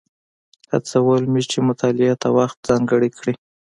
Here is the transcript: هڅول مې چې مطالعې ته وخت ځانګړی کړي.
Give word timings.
هڅول 0.71 1.21
مې 1.31 1.41
چې 1.51 1.59
مطالعې 1.69 2.13
ته 2.21 2.27
وخت 2.37 2.57
ځانګړی 2.67 3.09
کړي. 3.17 3.33